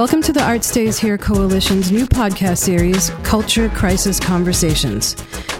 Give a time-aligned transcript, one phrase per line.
[0.00, 5.14] Welcome to the Art Stays Here Coalition's new podcast series, Culture Crisis Conversations.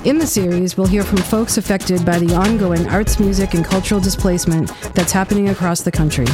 [0.06, 4.00] In the series, we'll hear from folks affected by the ongoing arts, music, and cultural
[4.00, 6.24] displacement that's happening across the country.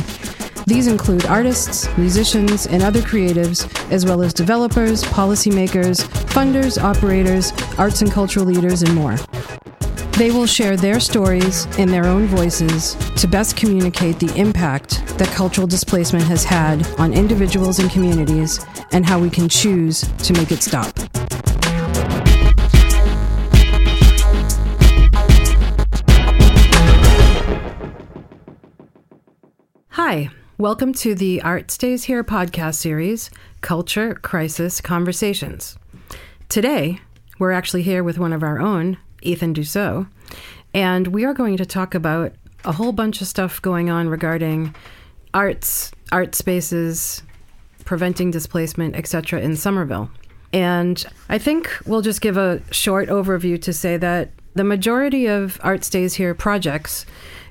[0.68, 8.02] These include artists, musicians, and other creatives, as well as developers, policymakers, funders, operators, arts
[8.02, 9.16] and cultural leaders, and more.
[10.16, 15.28] They will share their stories in their own voices to best communicate the impact that
[15.28, 20.50] cultural displacement has had on individuals and communities and how we can choose to make
[20.50, 20.90] it stop.
[29.90, 33.28] Hi, welcome to the Art Stays Here podcast series,
[33.60, 35.76] Culture Crisis Conversations.
[36.48, 37.00] Today,
[37.38, 40.08] we're actually here with one of our own, Ethan Dussault,
[40.72, 42.32] and we are going to talk about
[42.64, 44.74] a whole bunch of stuff going on regarding
[45.34, 47.22] arts, art spaces,
[47.84, 49.40] preventing displacement, etc.
[49.40, 50.10] in Somerville.
[50.52, 55.60] And I think we'll just give a short overview to say that the majority of
[55.62, 57.04] Art Stays Here projects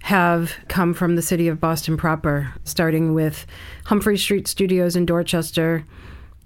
[0.04, 3.46] have come from the city of Boston proper, starting with
[3.86, 5.86] Humphrey Street Studios in Dorchester,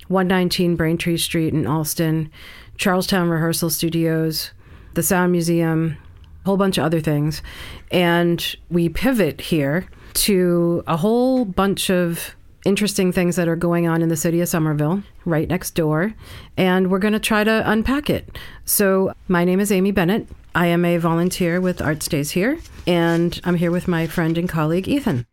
[0.09, 2.30] 119 Braintree Street in Allston,
[2.78, 4.52] Charlestown Rehearsal Studios,
[5.00, 5.95] the Sound Museum,
[6.44, 7.42] a whole bunch of other things.
[7.89, 14.02] And we pivot here to a whole bunch of interesting things that are going on
[14.02, 16.14] in the city of Somerville, right next door,
[16.58, 18.38] and we're going to try to unpack it.
[18.66, 20.27] So, my name is Ami Bennitt.
[20.53, 24.50] I am a volunteer with Art Stays Here, and I'm here with my friend and
[24.50, 25.25] colleague, Ethan.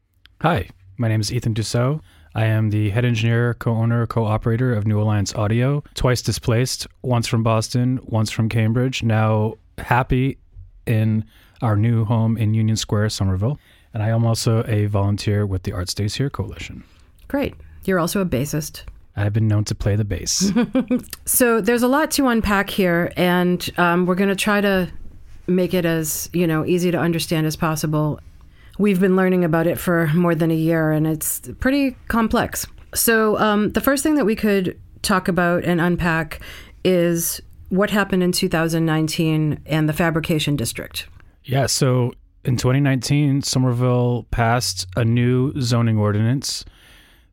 [0.42, 2.02] Hi, my name is Ethan Dussault.
[2.36, 6.86] I am the head engineer, co owner, co operator of New Alliance Audio, twice displaced,
[7.00, 10.36] once from Boston, once from Cambridge, now happy
[10.86, 11.24] in
[11.62, 13.58] our new home in Union Square, Somerville.
[13.94, 16.84] And I am also a volunteer with the Art Stays Here Coalition.
[17.26, 17.54] Great.
[17.86, 18.82] You're also a bassist.
[19.16, 20.52] I've been known to play the bass.
[21.24, 24.92] so there's a lot to unpack here, and um, we're going to try to
[25.46, 28.20] make it as you know easy to understand as possible.
[28.78, 32.66] We've been learning about it for more than a year, and it's pretty complex.
[32.94, 36.40] So um, the first thing that we could talk about and unpack
[36.84, 41.08] is what happened in 2019 and the fabrication district.
[41.44, 42.12] Yeah, so
[42.44, 46.64] in 2019, Somerville passed a new zoning ordinance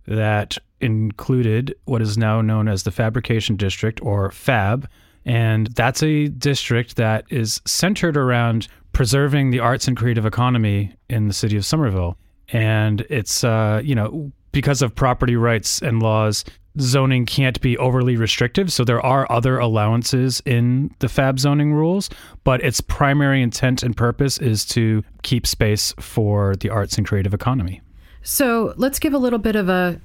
[0.07, 4.87] that included what is now known as the Fabrication District or FAB.
[5.25, 11.27] And that's a district that is centered around preserving the arts and creative economy in
[11.27, 12.17] the city of Somerville.
[12.49, 16.45] And it's, uh, you know, because of property rights and laws,
[16.79, 18.71] zoning can't be overly restrictive.
[18.71, 22.09] So there are other allowances in the FAB zoning rules,
[22.43, 27.33] but its primary intent and purpose is to keep space for the arts and creative
[27.33, 27.81] economy.
[28.21, 29.99] So let's give a little bit of a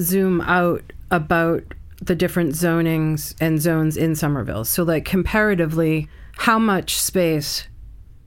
[0.00, 1.62] zoom out about
[2.00, 4.64] the different zonings and zones in Somerville.
[4.64, 7.68] So, like, comparatively, how much space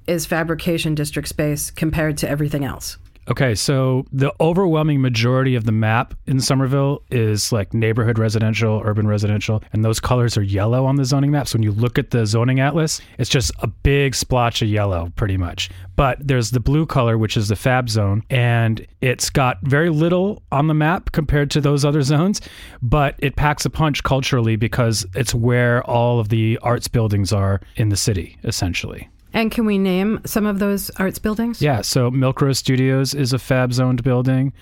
[0.07, 2.97] is fabrication district space compared to everything else?
[3.27, 9.07] Okay, so the overwhelming majority of the map in Somerville is like neighborhood residential, urban
[9.07, 11.47] residential, and those colors are yellow on the zoning map.
[11.47, 15.11] So when you look at the zoning atlas, it's just a big splotch of yellow,
[15.15, 15.71] pretty much.
[15.95, 20.43] But there's the blue color, which is the fab zone, and it's got very little
[20.51, 22.41] on the map compared to those other zones,
[22.83, 27.59] but it packs a punch culturally because it's where all of the arts buildings are
[27.75, 29.09] in the city, essentially.
[29.35, 31.61] And can we name some of those arts buildings?
[31.61, 31.81] Yeah.
[31.81, 34.53] So Milk Studios is a fab zoned building.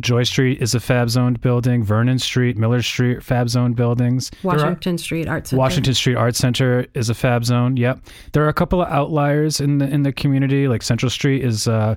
[0.00, 1.82] Joy Street is a fab zoned building.
[1.82, 4.30] Vernon Street, Miller Street, fab zoned buildings.
[4.44, 5.58] Washington are, Street Art Center.
[5.58, 7.76] Washington Street Art Center is a fab zone.
[7.76, 8.00] Yep.
[8.32, 10.68] There are a couple of outliers in the in the community.
[10.68, 11.96] Like Central Street is uh,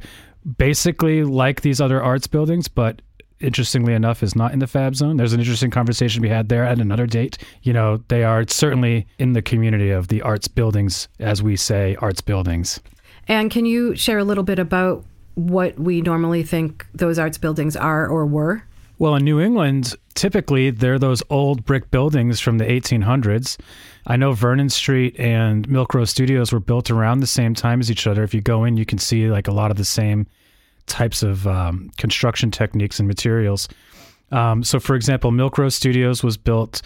[0.58, 3.02] basically like these other arts buildings, but
[3.41, 5.18] interestingly enough, is not in the fab zone.
[5.18, 7.38] There's an interesting conversation we had there at another date.
[7.63, 11.96] You know, they are certainly in the community of the arts buildings, as we say,
[12.00, 12.80] arts buildings.
[13.28, 15.06] And can you share a little bit about
[15.36, 18.63] what we normally think those arts buildings are or were?
[18.98, 23.57] Well, in New England, typically they're those old brick buildings from the 1800s.
[24.06, 27.89] I know Vernon Street and Milk Row Studios were built around the same time as
[27.89, 28.24] each other.
[28.24, 30.27] If you go in, you can see like a lot of the same
[30.88, 33.68] types of um, construction techniques and materials.
[34.31, 36.81] Um, so, for example, Milk Row Studios was built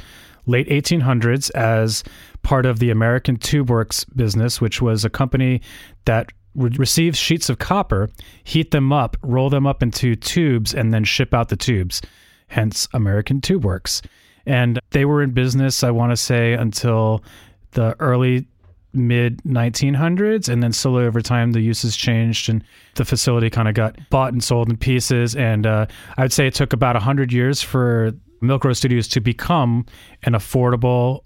[0.47, 2.03] late 1800s as
[2.43, 5.61] part of the American Tube Works business, which was a company
[6.05, 8.09] that would receive sheets of copper,
[8.43, 12.01] heat them up, roll them up into tubes, and then ship out the tubes.
[12.47, 14.01] Hence, American Tube Works.
[14.45, 17.23] And they were in business, I want to say, until
[17.71, 18.47] the early
[18.95, 22.63] mid 1900s and then slowly over time the uses changed and
[22.95, 25.85] the facility kind of got bought and sold in pieces and uh,
[26.17, 29.85] i would say it took about 100 years for Milk Row Studios to become
[30.23, 31.23] an affordable,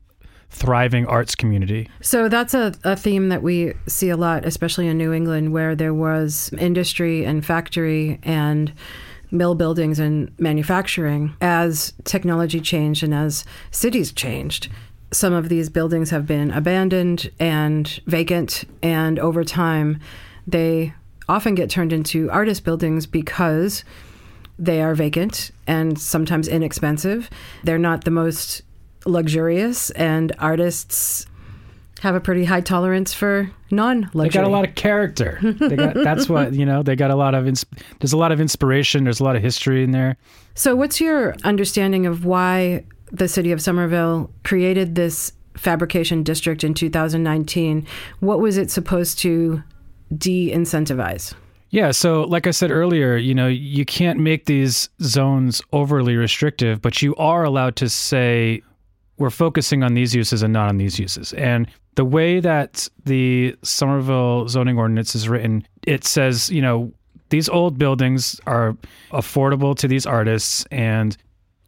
[0.49, 1.89] thriving arts community.
[2.01, 5.75] So that's a, a theme that we see a lot, especially in New England, where
[5.75, 8.73] there was industry and factory and
[9.31, 11.35] mill buildings and manufacturing.
[11.41, 14.69] As technology changed and as cities changed,
[15.11, 19.99] some of these buildings have been abandoned and vacant, and over time,
[20.45, 20.93] they
[21.27, 23.83] often get turned into artist buildings because
[24.57, 27.29] they are vacant and sometimes inexpensive.
[27.63, 28.61] They're not the most
[29.05, 31.25] luxurious, and artists
[32.01, 34.29] have a pretty high tolerance for non-luxury.
[34.29, 35.39] They got a lot of character.
[35.59, 36.81] They got, that's what you know.
[36.81, 37.65] They got a lot of ins-
[37.99, 39.03] there's a lot of inspiration.
[39.03, 40.17] There's a lot of history in there.
[40.55, 46.73] So, what's your understanding of why the city of Somerville created this fabrication district in
[46.73, 47.85] 2019?
[48.19, 49.63] What was it supposed to
[50.17, 51.33] de-incentivize?
[51.71, 56.81] Yeah, so like I said earlier, you know, you can't make these zones overly restrictive,
[56.81, 58.63] but you are allowed to say
[59.17, 61.33] we're focusing on these uses and not on these uses.
[61.33, 66.91] And the way that the Somerville zoning ordinance is written, it says, you know,
[67.29, 68.75] these old buildings are
[69.11, 71.15] affordable to these artists and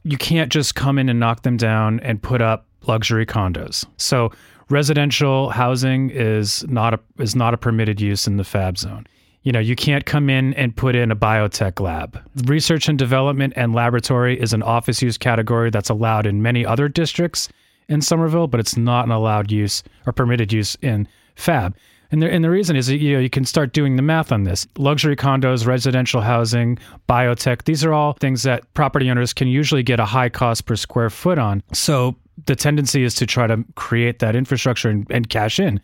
[0.04, 3.86] you can't just come in and knock them down and put up luxury condos.
[3.98, 4.32] So
[4.70, 9.06] residential housing is not a is not a permitted use in the fab zone.
[9.44, 12.20] You know, you can't come in and put in a biotech lab.
[12.46, 16.88] Research and development and laboratory is an office use category that's allowed in many other
[16.88, 17.50] districts
[17.90, 21.76] in Somerville, but it's not an allowed use or permitted use in fab.
[22.12, 24.44] And the, and the reason is you know you can start doing the math on
[24.44, 24.68] this.
[24.78, 26.78] Luxury condos, residential housing,
[27.08, 30.76] biotech, these are all things that property owners can usually get a high cost per
[30.76, 31.64] square foot on.
[31.74, 32.16] So
[32.46, 35.80] the tendency is to try to create that infrastructure and, and cash in.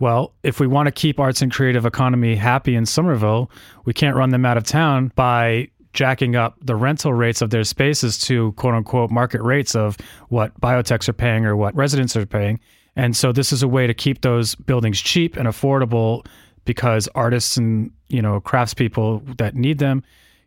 [0.00, 3.50] Well, if we want to keep arts and creative economy happy in Somerville,
[3.84, 7.64] we can't run them out of town by jacking up the rental rates of their
[7.64, 9.96] spaces to quote unquote market rates of
[10.28, 12.60] what biotechs are paying or what residents are paying.
[12.98, 16.26] And so this is a way to keep those buildings cheap and affordable
[16.64, 20.02] because artists and, you know, craftspeople that need them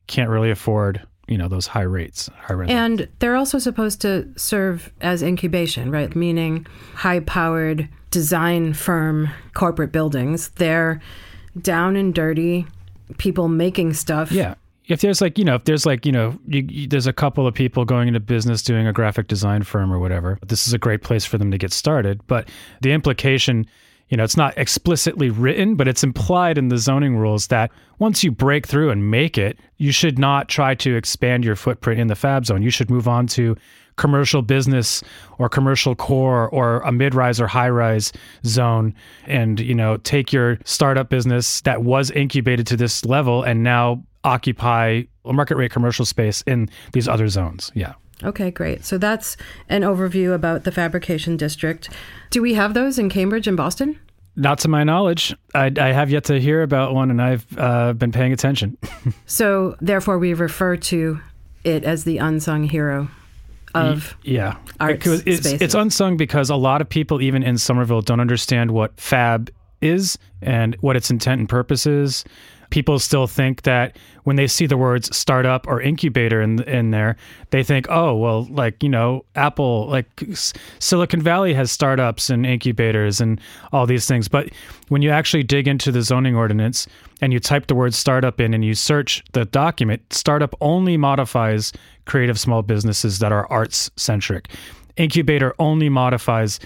[0.07, 2.71] can't really afford you know those high rates high rent.
[2.71, 6.13] and they're also supposed to serve as incubation right?
[6.13, 10.49] Meaning high powered design firm corporate buildings.
[10.49, 10.99] They're
[11.61, 12.65] down and dirty
[13.17, 14.31] people making stuff.
[14.31, 14.55] Yeah
[14.93, 17.47] if there's like you know if there's like you know you, you, there's a couple
[17.47, 20.77] of people going into business doing a graphic design firm or whatever this is a
[20.77, 22.49] great place for them to get started but
[22.81, 23.65] the implication
[24.11, 28.25] you know, it's not explicitly written, but it's implied in the zoning rules that once
[28.25, 32.07] you break through and make it, you should not try to expand your footprint in
[32.07, 32.61] the fab zone.
[32.61, 33.55] You should move on to
[33.95, 35.01] commercial business
[35.37, 38.11] or commercial core or a mid-rise or high-rise
[38.45, 38.93] zone
[39.27, 44.03] and, you know, take your startup business that was incubated to this level and now
[44.23, 47.71] occupy a market rate commercial space in these other zones.
[47.75, 47.93] Yeah.
[48.23, 48.85] Okay, great.
[48.85, 49.35] So that's
[49.69, 51.89] an overview about the fabrication district.
[52.29, 53.99] Do we have those in Cambridge and Boston?
[54.35, 55.35] Not to my knowledge.
[55.53, 58.77] I, I have yet to hear about one, and I've uh, been paying attention.
[59.25, 61.19] so, therefore, we refer to
[61.63, 63.07] it as the unsung hero
[63.73, 65.61] of yeah arts it's, spaces.
[65.61, 69.49] it's unsung because a lot of people, even in Somerville, don't understand what fab
[69.81, 72.23] is and what its intent and purpose is
[72.71, 77.15] people still think that when they see the words startup or incubator in in there,
[77.51, 80.07] they think, oh, well, like you know, Apple, like
[80.79, 83.39] Silicon Valley has startups and incubators and
[83.71, 84.27] all these things.
[84.27, 84.49] But
[84.87, 86.87] when you actually dig into the zoning ordinance
[87.21, 91.71] and you type the word startup in and you search the document, startup only modifies
[92.05, 94.49] creative small businesses that are arts centric.
[94.97, 96.59] Incubator only modifies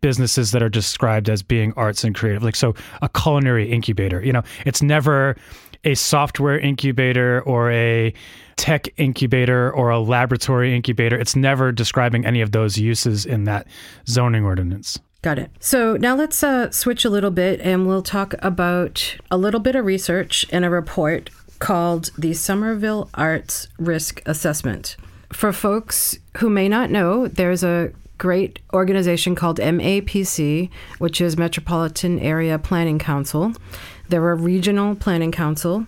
[0.00, 2.42] businesses that are described as being arts and creative.
[2.42, 5.36] Like, so a culinary incubator, you know, it's never
[5.84, 8.12] a software incubator or a
[8.56, 11.18] tech incubator or a laboratory incubator.
[11.18, 13.66] It's never describing any of those uses in that
[14.06, 14.98] zoning ordinance.
[15.22, 15.50] Got it.
[15.60, 19.76] So now let's uh, switch a little bit and we'll talk about a little bit
[19.76, 24.96] of research in a report called the Somerville Arts Risk Assessment.
[25.32, 32.20] For folks who may not know, there's a great organization called MAPC, which is Metropolitan
[32.20, 33.52] Area Planning Council.
[34.10, 35.86] They're a regional planning council,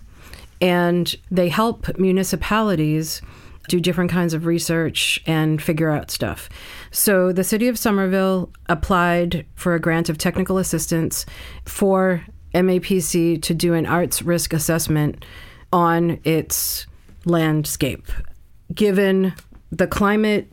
[0.59, 3.21] and they help municipalities
[3.69, 6.49] do different kinds of research and figure out stuff.
[6.91, 11.25] So the city of Somerville applied for a grant of technical assistance
[11.65, 12.25] for
[12.55, 15.23] MAPC to do an arts risk assessment
[15.71, 16.87] on its
[17.25, 18.11] landscape.
[18.73, 19.33] Given
[19.71, 20.52] the climate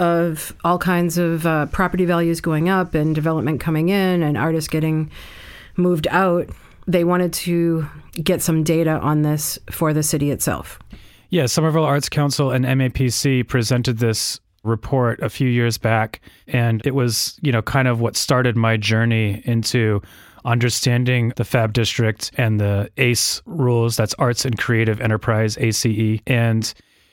[0.00, 4.68] of all kinds of uh, property values going up and development coming in and artists
[4.68, 5.10] getting
[5.76, 6.48] moved out,
[6.86, 10.78] they wanted to get some data on this for the city itself.
[11.28, 16.94] Yeah, Somerville Arts Council and MAPC presented this report a few years back and it
[16.94, 20.02] was, you know, kind of what started my journey into
[20.44, 26.72] understanding the Fab District and the ACE rules, that's Arts and Creative Enterprise ACE and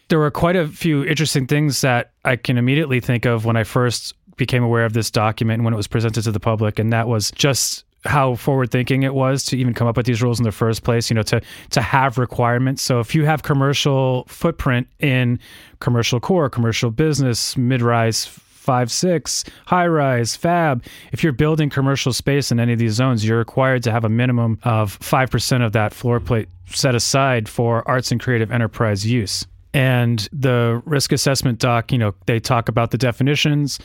[0.10, 3.64] there were quite a few interesting things that I can immediately think of when I
[3.64, 6.80] first became aware of this document and when it was presented to the public.
[6.80, 10.22] And that was just how forward thinking it was to even come up with these
[10.22, 12.82] rules in the first place you know to to have requirements.
[12.82, 15.40] So if you have commercial footprint in
[15.80, 22.52] commercial core commercial business mid-rise five six high rise fab if you're building commercial space
[22.52, 25.94] in any of these zones you're required to have a minimum of 5% of that
[25.94, 31.91] floor plate set aside for arts and creative enterprise use and the risk assessment doc,
[31.91, 33.77] you know, they talk about the definitions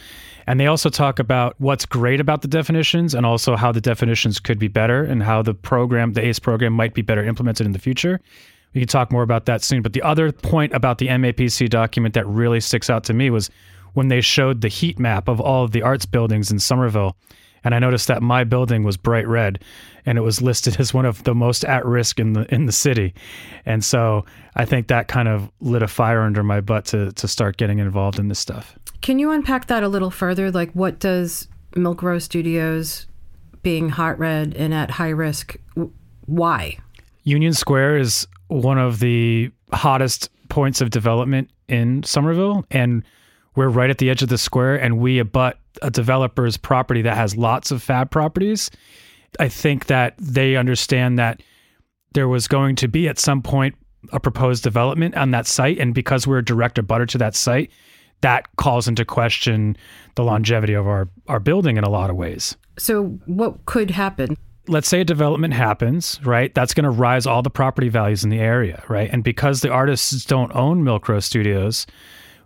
[0.46, 4.40] and they also talk about what's great about the definitions and also how the definitions
[4.40, 7.72] could be better and how the program, the ACE program, might be better implemented in
[7.72, 8.22] the future.
[8.72, 9.82] We can talk more about that soon.
[9.82, 13.50] But the other point about the MAPC document that really sticks out to me was
[13.92, 17.18] when they showed the heat map of all of the arts buildings in Somerville
[17.64, 19.62] and I noticed that my building was bright red,
[20.06, 22.72] and it was listed as one of the most at risk in the in the
[22.72, 23.14] city,
[23.66, 24.24] and so
[24.56, 27.78] I think that kind of lit a fire under my butt to to start getting
[27.78, 28.76] involved in this stuff.
[29.00, 30.50] Can you unpack that a little further?
[30.50, 33.06] Like, what does Milk Row Studios
[33.62, 35.56] being hot red and at high risk?
[36.26, 36.78] Why?
[37.24, 43.02] Union Square is one of the hottest points of development in Somerville, and
[43.54, 47.16] we're right at the edge of the square, and we abut a developer's property that
[47.16, 48.70] has lots of fab properties,
[49.40, 51.42] I think that they understand that
[52.14, 53.74] there was going to be at some point
[54.12, 55.78] a proposed development on that site.
[55.78, 57.70] And because we're a direct abutter to that site,
[58.20, 59.76] that calls into question
[60.14, 62.56] the longevity of our, our building in a lot of ways.
[62.78, 64.36] So, what could happen?
[64.68, 66.54] Let's say a development happens, right?
[66.54, 69.10] That's going to rise all the property values in the area, right?
[69.12, 71.84] And because the artists don't own Milk Row Studios,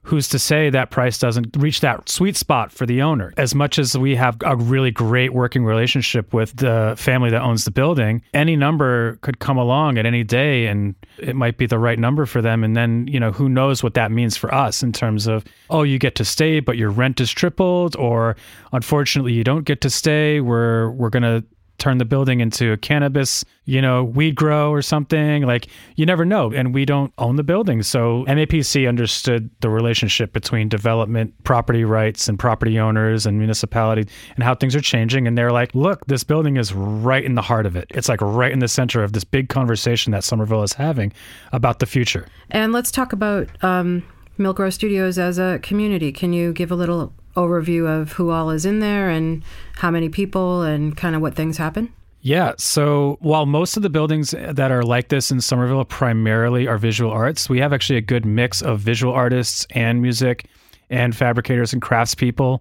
[0.07, 3.35] who's to say that price doesn't reach that sweet spot for the owner?
[3.37, 7.65] As much as we have a really great working relationship with the family that owns
[7.65, 11.79] the building, any number could come along at any day and it might be the
[11.79, 12.63] right number for them.
[12.63, 15.83] And then, you know, who knows what that means for us in terms of, oh,
[15.83, 18.37] you get to stay, but your rent is tripled, or
[18.73, 20.41] unfortunately you don't get to stay.
[20.41, 21.43] We're we're gonna
[21.79, 25.43] turn the building into a cannabis, you know, weed grow or something.
[25.43, 26.53] Like you never know.
[26.53, 27.83] And we don't own the building.
[27.83, 34.45] So MAPC understood the relationship between development, property rights, and property owners and municipality and
[34.45, 35.27] how things are changing.
[35.27, 37.87] And they're like, look, this building is right in the heart of it.
[37.91, 41.13] It's like right in the center of this big conversation that Somerville is having
[41.53, 42.27] about the future.
[42.51, 44.03] And let's talk about um,
[44.39, 46.13] Milk Studios as a community.
[46.13, 49.45] Can you give a little overview of who all is in there and
[49.77, 51.93] how many people and kind of what things happen?
[52.21, 52.55] Yeah.
[52.59, 57.13] So while most of the buildings that are like this in Somerville primarily are visual
[57.13, 60.47] arts, we have actually a good mix of visual artists and music
[60.91, 62.61] and fabricators and craftspeople.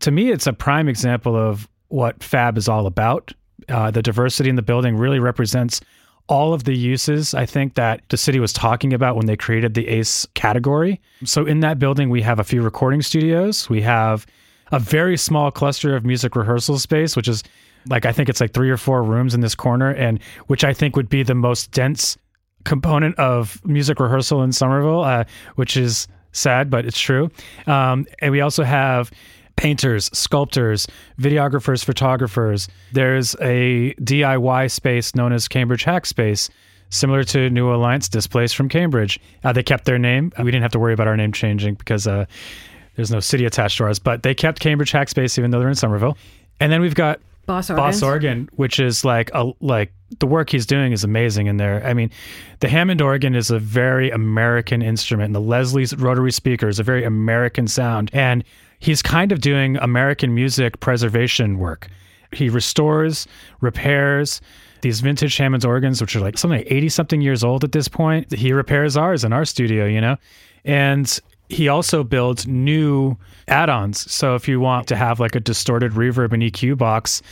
[0.00, 3.32] To me, it's a prime example of what Fab is all about.
[3.68, 5.80] Uh, the diversity in the building really represents
[6.30, 9.74] all of the uses I think that the city was talking about when they created
[9.74, 11.00] the ACE category.
[11.24, 13.68] So in that building, we have a few recording studios.
[13.68, 14.26] We have
[14.70, 17.42] a very small cluster of music rehearsal space, which is
[17.88, 20.72] like I think it's like three or four rooms in this corner, and which I
[20.72, 22.16] think would be the most dense
[22.64, 25.24] component of music rehearsal in Somerville, uh,
[25.56, 27.30] which is sad, but it's true.
[27.66, 29.10] Um, and we also have
[29.56, 30.86] painters, sculptors,
[31.18, 32.68] videographers, photographers.
[32.92, 36.50] There's a DIY space known as Cambridge Hackspace,
[36.90, 39.20] similar to New Alliance Displays from Cambridge.
[39.44, 40.32] Uh, they kept their name.
[40.38, 42.26] We didn't have to worry about our name changing because uh,
[42.96, 45.74] there's no city attached to ours, but they kept Cambridge Hackspace even though they're in
[45.74, 46.16] Somerville.
[46.60, 50.66] And then we've got Boss Boss Organ, which is like a like the work he's
[50.66, 51.84] doing is amazing in there.
[51.84, 52.10] I mean,
[52.60, 56.82] the Hammond organ is a very American instrument, and the Leslie's rotary speaker is a
[56.82, 58.10] very American sound.
[58.12, 58.44] And
[58.80, 61.88] he's kind of doing American music preservation work.
[62.32, 63.26] He restores,
[63.60, 64.40] repairs
[64.82, 67.88] these vintage Hammond's organs, which are like something like 80 something years old at this
[67.88, 68.32] point.
[68.32, 70.16] He repairs ours in our studio, you know?
[70.64, 71.18] And
[71.50, 73.16] he also builds new
[73.48, 74.10] add-ons.
[74.10, 77.22] So if you want to have like a distorted reverb and EQ box,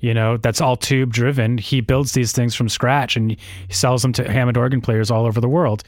[0.00, 4.02] you know, that's all tube driven, he builds these things from scratch and he sells
[4.02, 5.84] them to Hammond organ players all over the world.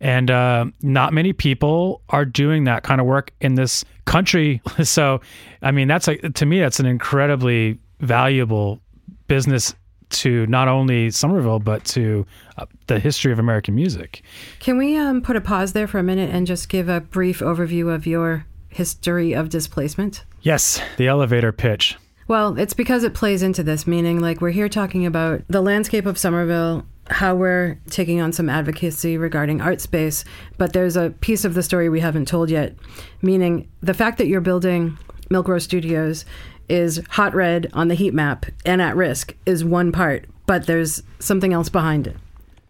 [0.00, 4.62] And uh, not many people are doing that kind of work in this country.
[4.82, 5.20] So,
[5.62, 8.80] I mean, that's like, to me, that's an incredibly valuable
[9.28, 9.74] business
[10.10, 12.26] to not only Somerville, but to
[12.56, 14.22] uh, the history of American music.
[14.58, 17.40] Can we um, put a pause there for a minute and just give a brief
[17.40, 20.24] overview of your history of displacement?
[20.42, 21.96] Yes, the elevator pitch.
[22.26, 26.06] Well, it's because it plays into this, meaning like we're here talking about the landscape
[26.06, 30.24] of Somerville how we're taking on some advocacy regarding art space,
[30.58, 32.74] but there's a piece of the story we haven't told yet,
[33.20, 34.96] meaning the fact that you're building
[35.28, 36.24] Milk Row Studios
[36.68, 41.02] is hot red on the heat map and at risk is one part, but there's
[41.18, 42.16] something else behind it.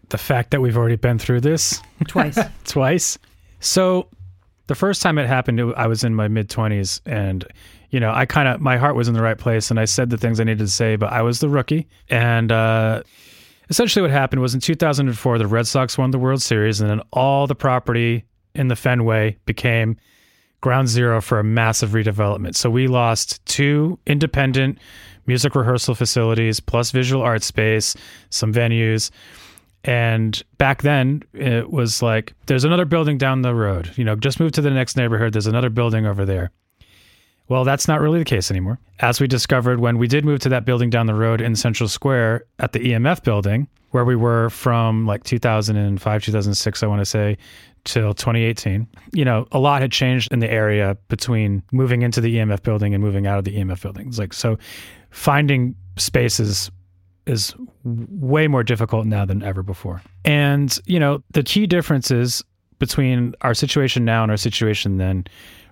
[0.09, 2.37] The fact that we've already been through this Twice.
[2.65, 3.17] twice.
[3.59, 4.07] So
[4.67, 7.45] the first time it happened, I was in my mid 20s and
[7.91, 10.09] you know, I kind of my heart was in the right place and I said
[10.09, 11.87] the things I needed to say, but I was the rookie.
[12.09, 13.03] And uh
[13.71, 17.01] essentially what happened was in 2004 the Red Sox won the World Series and then
[17.11, 19.95] all the property in the Fenway became
[20.59, 22.55] ground zero for a massive redevelopment.
[22.55, 24.77] So we lost two independent
[25.25, 27.95] music rehearsal facilities plus visual art space,
[28.29, 29.09] some venues.
[29.85, 33.91] And back then, it was like, there's another building down the road.
[33.95, 35.33] You know, just move to the next neighborhood.
[35.33, 36.51] There's another building over there.
[37.51, 38.79] Well, that's not really the case anymore.
[39.01, 41.89] As we discovered when we did move to that building down the road in Central
[41.89, 47.05] Square at the EMF building, where we were from like 2005, 2006, I want to
[47.05, 47.37] say,
[47.83, 48.87] till 2018.
[49.11, 52.93] You know, a lot had changed in the area between moving into the EMF building
[52.93, 54.07] and moving out of the EMF building.
[54.07, 54.57] It's like, so
[55.09, 56.71] finding spaces
[57.25, 57.53] is
[57.83, 60.01] way more difficult now than ever before.
[60.23, 62.45] And, you know, the key differences
[62.79, 65.25] between our situation now and our situation then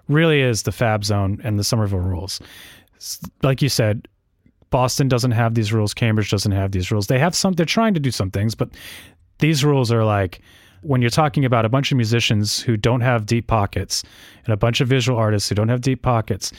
[0.09, 2.41] really is the fab zone and the Somerville rules.
[3.43, 4.07] Like you said,
[4.69, 7.07] Boston doesn't have these rules, Cambridge doesn't have these rules.
[7.07, 8.69] They have some they're trying to do some things, but
[9.39, 10.41] these rules are like
[10.81, 14.03] when you're talking about a bunch of musicians who don't have deep pockets
[14.45, 16.51] and a bunch of visual artists who don't have deep pockets,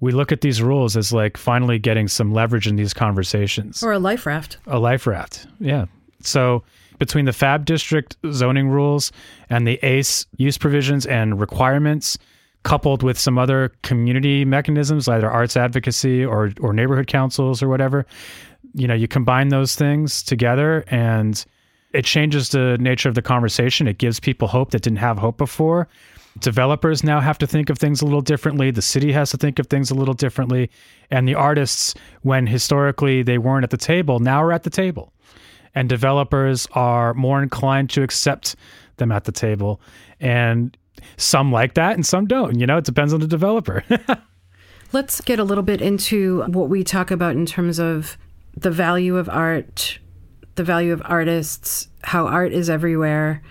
[0.00, 3.82] we look at these rules as like finally getting some leverage in these conversations.
[3.82, 4.58] or a life raft.
[4.66, 5.46] A life raft.
[5.58, 5.86] Yeah.
[6.22, 6.64] So
[6.98, 9.12] between the Fab District zoning rules
[9.48, 12.18] and the ACE use provisions and requirements,
[12.62, 18.06] coupled with some other community mechanisms, either arts advocacy or or neighborhood councils or whatever,
[18.74, 21.44] you know, you combine those things together and
[21.92, 23.88] it changes the nature of the conversation.
[23.88, 25.88] It gives people hope that didn't have hope before.
[26.38, 28.70] Developers now have to think of things a little differently.
[28.70, 30.70] The city has to think of things a little differently.
[31.10, 35.12] And the artists, when historically they weren't at the table, now are at the table.
[35.74, 38.54] And developers are more inclined to accept
[38.96, 39.80] them at the table.
[40.20, 40.76] And
[41.16, 42.58] some like that and some don't.
[42.58, 43.84] You know, it depends on the developer.
[44.92, 48.18] Let's get a little bit into what we talk about in terms of
[48.56, 49.98] the value of art,
[50.56, 53.42] the value of artists, how art is everywhere,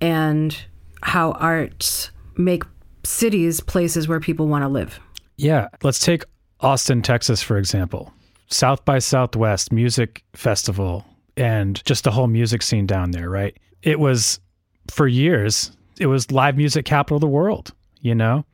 [0.00, 0.56] and
[1.02, 2.64] how arts make
[3.04, 4.98] cities places where people want to live.
[5.36, 6.24] Yeah, let's take
[6.60, 8.12] Austin, Texas, for example.
[8.48, 11.04] South by Southwest Music Festival
[11.36, 13.56] and just the whole music scene down there, right?
[13.82, 14.40] It was
[14.90, 18.44] for years, it was live music capital of the world, you know?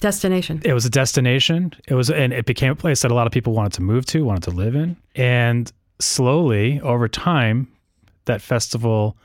[0.00, 0.60] Destination.
[0.64, 1.72] It was a destination.
[1.86, 4.04] It was and it became a place that a lot of people wanted to move
[4.06, 4.96] to, wanted to live in.
[5.14, 7.68] And slowly over time,
[8.26, 9.16] that festival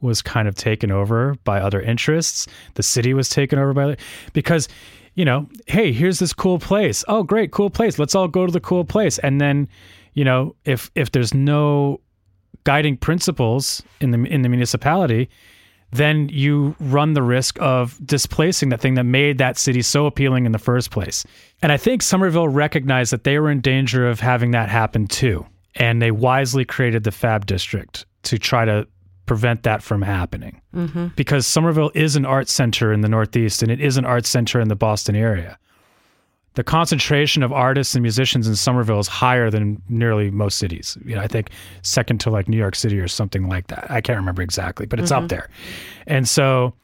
[0.00, 2.46] was kind of taken over by other interests.
[2.74, 3.96] The city was taken over by
[4.32, 4.68] because
[5.18, 7.04] you know, hey, here's this cool place.
[7.08, 7.98] Oh, great, cool place.
[7.98, 9.18] Let's all go to the cool place.
[9.18, 9.68] And then,
[10.14, 12.00] you know, if if there's no
[12.62, 15.28] guiding principles in the in the municipality,
[15.90, 20.44] then you run the risk of displacing that thing that made that city so appealing
[20.46, 21.24] in the first place.
[21.62, 25.46] And I think Somerville recognized that they were in danger of having that happen too.
[25.74, 28.86] And they wisely created the Fab District to try to
[29.26, 30.60] prevent that from happening.
[30.74, 31.08] Mm-hmm.
[31.16, 34.60] Because Somerville is an art center in the Northeast and it is an art center
[34.60, 35.58] in the Boston area.
[36.58, 40.98] The concentration of artists and musicians in Somerville is higher than nearly most cities.
[41.04, 41.50] You know, I think
[41.82, 43.88] second to like New York City or something like that.
[43.88, 45.26] I can't remember exactly, but it's up mm-hmm.
[45.28, 45.48] there.
[46.08, 46.74] And so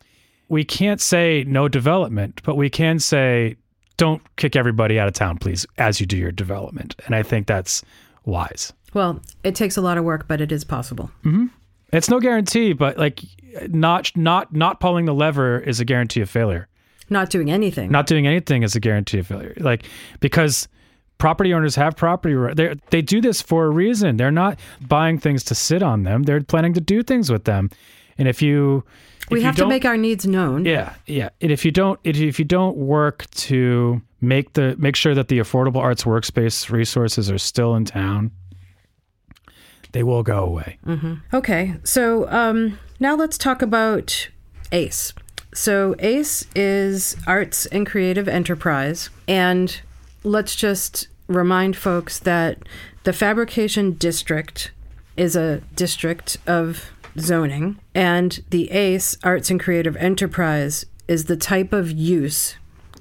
[0.49, 3.57] we can't say no development, but we can say
[3.97, 6.95] don't kick everybody out of town, please, as you do your development.
[7.07, 7.83] And I think that's
[8.27, 8.73] wise.
[8.93, 11.11] Well, it takes a lot of work, but it is possible.
[11.25, 11.47] Mm-hmm.
[11.93, 13.23] It's no guarantee, but like
[13.67, 16.69] not not not pulling the lever is a guarantee of failure.
[17.15, 17.91] Not doing anything.
[17.91, 19.55] Not doing anything is a guarantee of failure.
[19.57, 19.87] Like
[20.21, 20.69] because
[21.19, 22.57] property owners have property right.
[22.57, 24.17] They they do this for a reason.
[24.17, 26.25] They're not buying things to sit on them.
[26.25, 27.71] They're planning to do things with them.
[28.19, 28.85] And if you
[29.23, 30.67] if we you have to make our needs known.
[30.67, 31.31] yeah, yeah.
[31.41, 35.39] And if you don't, if you don't work to make the make sure that the
[35.39, 38.31] affordable arts workspace resources are still in town,
[39.93, 40.79] they will go away.
[41.33, 44.29] Okay, so um, now let's talk about
[44.73, 45.15] ACE.
[45.55, 49.09] So, ACE is Arts and Creative Enterprise.
[49.29, 49.81] And
[50.25, 52.59] let's just remind folks that
[53.05, 54.73] the Fabrication District
[55.17, 61.73] is a district of zoning, and the ACE, Arts and Creative Enterprise, is the type
[61.73, 62.57] of use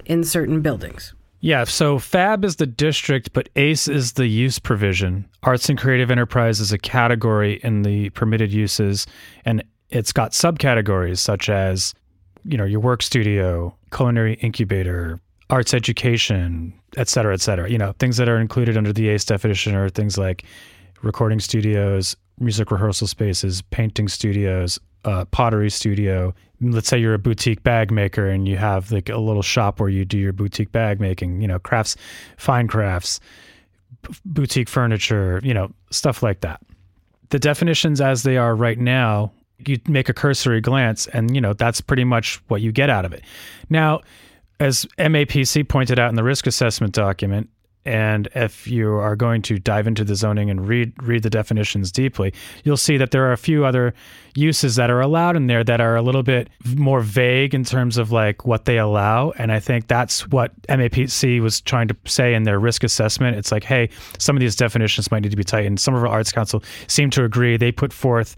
[0.06, 1.12] in certain buildings.
[1.40, 5.28] Yeah, so FAB is the district, but ACE is the use provision.
[5.42, 9.06] Arts and Creative Enterprise is a category in the permitted uses,
[9.44, 11.94] and it's got subcategories such as,
[12.44, 17.70] you know, your work studio, culinary incubator, arts education, et cetera, et cetera.
[17.70, 20.44] You know, things that are included under the ACE definition are things like
[21.02, 26.34] recording studios, music rehearsal spaces, painting studios, uh, pottery studio.
[26.60, 29.90] Let's say you're a boutique bag maker and you have like a little shop where
[29.90, 31.96] you do your boutique bag making, you know, crafts,
[32.36, 33.20] fine crafts,
[34.24, 36.60] boutique furniture, you know, stuff like that.
[37.30, 39.32] The definitions as they are right now,
[39.68, 43.04] you make a cursory glance and, you know, that's pretty much what you get out
[43.04, 43.22] of it.
[43.70, 44.00] Now,
[44.60, 47.48] as MAPC pointed out in the risk assessment document,
[47.86, 51.92] and if you are going to dive into the zoning and read read the definitions
[51.92, 52.32] deeply,
[52.64, 53.92] you'll see that there are a few other
[54.34, 57.98] uses that are allowed in there that are a little bit more vague in terms
[57.98, 59.32] of like what they allow.
[59.32, 63.36] And I think that's what MAPC was trying to say in their risk assessment.
[63.36, 65.78] It's like, hey, some of these definitions might need to be tightened.
[65.78, 67.58] Some of our arts council seem to agree.
[67.58, 68.34] They put forth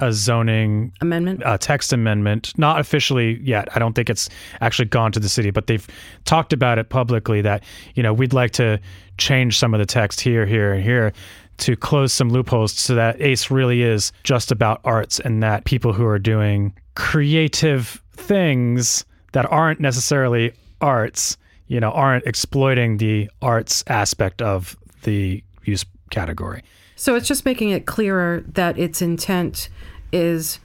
[0.00, 3.68] a zoning amendment, a text amendment, not officially yet.
[3.74, 4.28] I don't think it's
[4.60, 5.86] actually gone to the city, but they've
[6.24, 7.62] talked about it publicly that
[7.94, 8.80] you know we'd like to
[9.18, 11.12] change some of the text here, here, and here
[11.58, 15.92] to close some loopholes so that ACE really is just about arts and that people
[15.92, 21.36] who are doing creative things that aren't necessarily arts,
[21.68, 26.62] you know, aren't exploiting the arts aspect of the use category.
[26.96, 29.68] So it's just making it clearer that its intent
[30.12, 30.60] is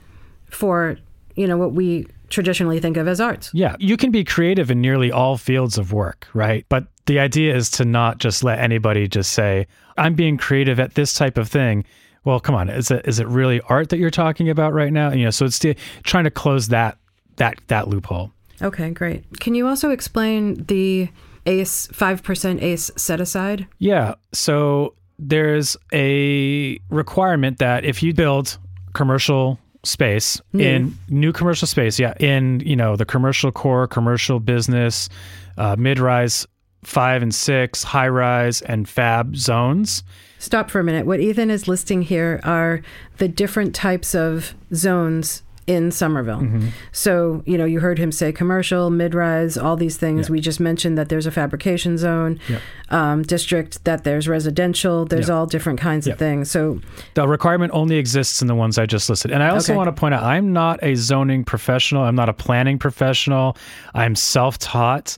[0.50, 0.98] for,
[1.34, 3.50] you know, what we traditionally think of as arts.
[3.52, 6.66] Yeah, you can be creative in nearly all fields of work, right?
[6.68, 10.94] But the idea is to not just let anybody just say, I'm being creative at
[10.94, 11.84] this type of thing.
[12.24, 15.12] Well, come on, is it is it really art that you're talking about right now?
[15.12, 16.98] You know, so it's the, trying to close that
[17.36, 18.32] that that loophole.
[18.60, 19.38] Okay, great.
[19.38, 21.08] Can you also explain the
[21.44, 23.66] ACE 5% ACE set aside?
[23.78, 24.14] Yeah.
[24.32, 28.58] So there's a requirement that if you build
[28.96, 30.64] commercial space New.
[30.64, 35.08] in new commercial space, yeah, in you know the commercial core, commercial business,
[35.58, 36.46] uh, mid-rise,
[36.82, 40.02] five and six, high-rise, and fab zones.
[40.38, 41.06] Stop for a minute.
[41.06, 42.82] What Ethan is listing here are
[43.18, 46.40] the different types of zones in Somerville.
[46.40, 46.68] Mm-hmm.
[46.92, 50.28] So, you know, you heard him say commercial, mid rise, all these things.
[50.28, 50.32] Yeah.
[50.32, 52.60] We just mentioned that there's a fabrication zone Yep.
[52.90, 55.34] um, district, that there's residential, there's Yep.
[55.36, 56.50] all different kinds of things.
[56.50, 56.80] So,
[57.14, 59.30] The requirement only exists in the ones I just listed.
[59.32, 59.76] And I also Okay.
[59.76, 62.02] want to point out I'm not a zoning professional.
[62.04, 63.56] I'm not a planning professional.
[63.94, 65.16] I'm self taught.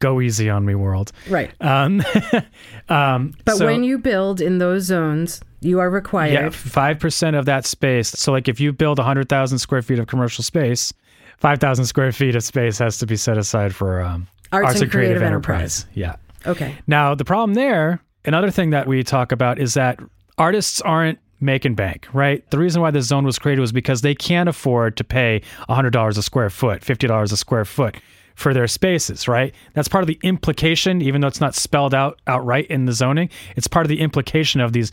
[0.00, 1.12] Go easy on me, world.
[1.28, 1.50] right.
[1.60, 2.02] Um,
[2.88, 6.32] um, But so- when you build in those zones, you are required.
[6.32, 6.54] yeah, required.
[6.54, 8.08] five percent of that space.
[8.10, 10.92] So, like, if you build hundred thousand square feet of commercial space,
[11.38, 14.90] five thousand square feet of space has to be set aside for um, Arts and
[14.90, 15.86] creative enterprise.
[15.94, 16.16] Yeah.
[16.46, 16.76] Okay.
[16.86, 19.98] Now, the problem there, another thing that we talk about is that
[20.38, 22.48] artists aren't making bank, right?
[22.50, 26.16] The reason why this zone was created was because they can't afford to pay $100
[26.18, 27.96] a square foot, $50 a square foot
[28.38, 29.52] for their spaces, right?
[29.74, 33.30] That's part of the implication, even though it's not spelled out outright in the zoning.
[33.56, 34.92] It's part of the implication of these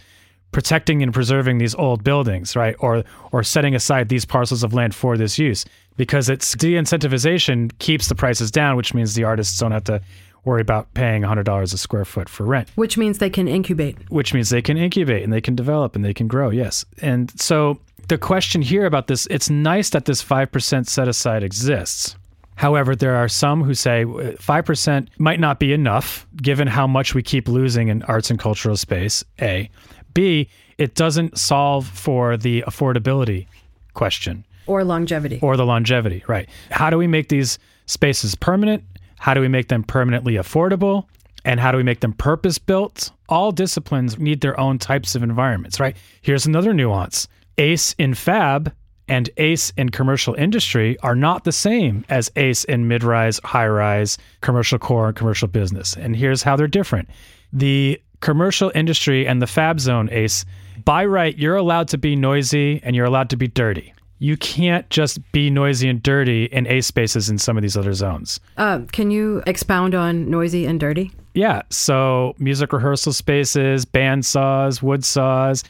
[0.51, 2.75] protecting and preserving these old buildings, right?
[2.79, 5.63] Or or setting aside these parcels of land for this use
[5.95, 10.01] because it's de-incentivization keeps the prices down, which means the artists don't have to
[10.43, 13.97] worry about paying $100 a square foot for rent, Which means they can incubate.
[14.09, 16.49] which means they can incubate and they can develop and they can grow.
[16.51, 16.85] Yes.
[17.01, 17.79] And so
[18.09, 22.15] the question here about this, it's nice that this 5% set aside exists.
[22.55, 24.05] However, there are some who say uh,
[24.39, 28.77] 5% might not be enough given how much we keep losing in arts and cultural
[28.77, 29.69] space, A.
[30.13, 33.47] B, it doesn't solve for the affordability
[33.93, 35.39] question Or longevity.
[35.41, 36.47] or the longevity, right?
[36.71, 38.83] How do we make these spaces permanent?
[39.19, 41.05] How do we make them permanently affordable?
[41.43, 43.11] And how do we make them purpose built?
[43.29, 45.95] All disciplines need their own types of environments, right?
[46.21, 48.73] Here's another nuance ACE in fab
[49.07, 53.67] and ACE in commercial industry are not the same as ACE in mid rise, high
[53.67, 55.95] rise, commercial core, and commercial business.
[55.95, 57.09] And here's how they're different.
[57.53, 60.45] The commercial industry and the fab zone ACE,
[60.83, 63.93] by right, you're allowed to be noisy and you're allowed to be dirty.
[64.19, 67.93] You can't just be noisy and dirty in ACE spaces in some of these other
[67.93, 68.39] zones.
[68.57, 71.11] Uh, can you expound on noisy and dirty?
[71.33, 71.63] Yeah.
[71.69, 75.63] So music rehearsal spaces, band saws, wood saws,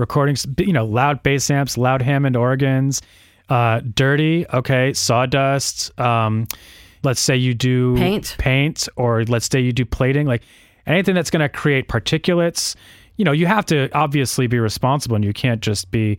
[0.00, 3.02] recordings, you know, loud bass amps, loud Hammond organs,
[3.48, 4.46] uh, dirty.
[4.52, 4.92] Okay.
[4.92, 5.98] Sawdust.
[6.00, 6.46] Um,
[7.02, 8.36] let's say you do Paint.
[8.38, 10.42] paint, or let's say you do plating, like
[10.86, 12.74] anything that's going to create particulates.
[13.16, 16.18] You know, you have to obviously be responsible and you can't just be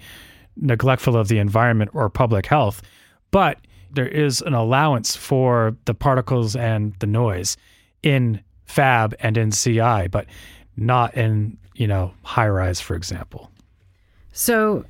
[0.55, 2.81] neglectful of the environment or public health.
[3.31, 3.59] But
[3.91, 7.57] there is an allowance for the particles and the noise
[8.03, 10.25] in Fab and in CI, but
[10.77, 13.50] not in, you know, high rise, for example.
[14.31, 14.85] So,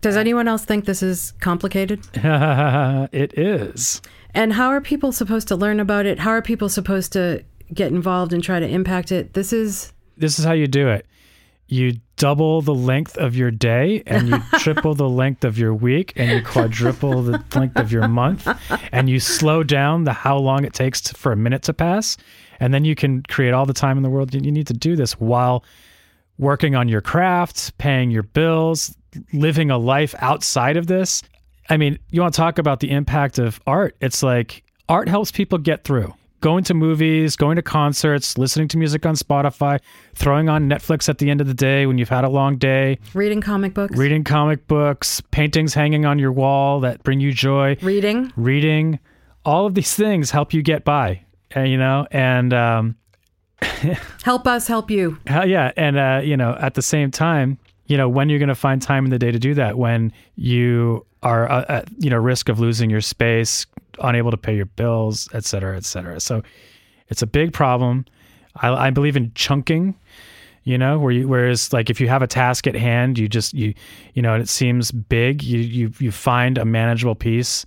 [0.00, 2.00] does anyone else think this is complicated?
[2.14, 4.00] it is.
[4.34, 6.18] And how are people supposed to learn about it?
[6.18, 9.34] How are people supposed to get involved and try to impact it?
[9.34, 11.06] This is This is how you do it.
[11.68, 16.12] You double the length of your day and you triple the length of your week
[16.16, 18.48] and you quadruple the length of your month
[18.92, 22.16] and you slow down the how long it takes to, for a minute to pass
[22.60, 24.96] and then you can create all the time in the world you need to do
[24.96, 25.64] this while
[26.38, 28.96] working on your crafts, paying your bills,
[29.32, 31.22] living a life outside of this.
[31.68, 33.96] I mean, you want to talk about the impact of art?
[34.00, 36.14] It's like art helps people get through.
[36.42, 39.80] Going to movies, going to concerts, listening to music on Spotify,
[40.14, 42.98] throwing on Netflix at the end of the day when you've had a long day,
[43.14, 47.76] reading comic books, reading comic books, paintings hanging on your wall that bring you joy,
[47.80, 49.00] reading, reading.
[49.46, 51.24] All of these things help you get by,
[51.56, 52.96] uh, you know, and um,
[54.22, 55.18] help us help you.
[55.28, 58.54] yeah, and uh, you know, at the same time, you know, when you're going to
[58.54, 62.16] find time in the day to do that, when you are uh, at you know
[62.16, 63.66] risk of losing your space,
[64.00, 66.20] unable to pay your bills, et cetera, et cetera.
[66.20, 66.42] So
[67.08, 68.04] it's a big problem.
[68.56, 69.94] I, I believe in chunking.
[70.64, 73.54] You know, where you whereas like if you have a task at hand, you just
[73.54, 73.72] you
[74.14, 77.64] you know, and it seems big, you you you find a manageable piece.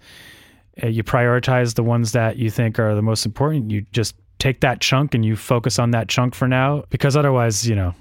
[0.83, 3.71] Uh, you prioritize the ones that you think are the most important.
[3.71, 7.67] You just take that chunk and you focus on that chunk for now, because otherwise,
[7.67, 7.93] you know,